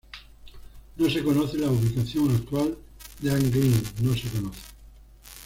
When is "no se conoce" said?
0.97-1.59, 4.01-4.59